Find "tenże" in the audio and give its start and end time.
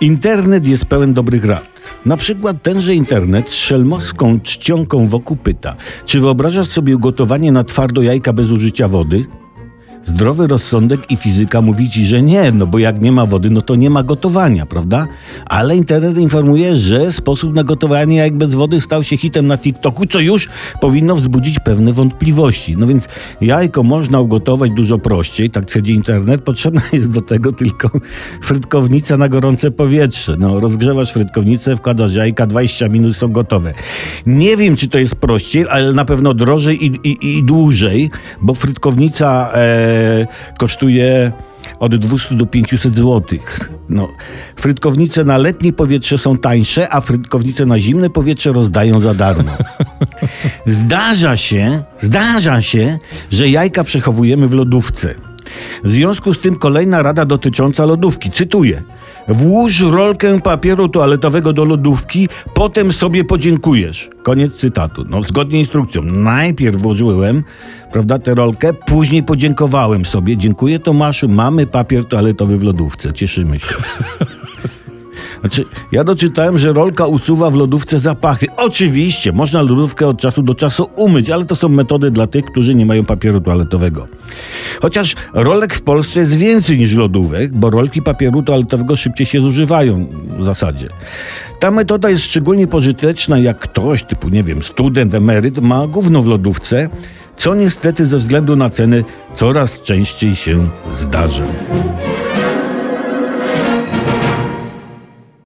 2.62-2.94